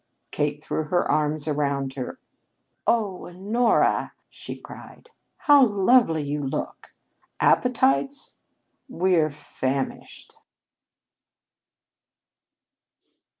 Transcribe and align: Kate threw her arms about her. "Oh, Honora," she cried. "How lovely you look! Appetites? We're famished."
Kate 0.31 0.63
threw 0.63 0.85
her 0.85 1.05
arms 1.11 1.47
about 1.47 1.93
her. 1.93 2.17
"Oh, 2.87 3.27
Honora," 3.27 4.13
she 4.31 4.57
cried. 4.57 5.11
"How 5.37 5.63
lovely 5.63 6.23
you 6.23 6.41
look! 6.41 6.95
Appetites? 7.39 8.33
We're 8.89 9.29
famished." 9.29 10.35